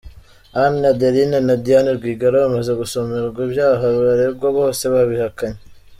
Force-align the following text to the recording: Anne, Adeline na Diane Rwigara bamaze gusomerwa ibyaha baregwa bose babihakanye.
Anne, 0.61 0.85
Adeline 0.93 1.37
na 1.47 1.55
Diane 1.63 1.91
Rwigara 1.97 2.43
bamaze 2.45 2.71
gusomerwa 2.81 3.39
ibyaha 3.47 3.85
baregwa 3.99 4.47
bose 4.57 4.83
babihakanye. 4.93 5.59